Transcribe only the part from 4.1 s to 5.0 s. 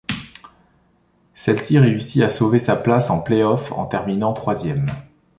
troisième.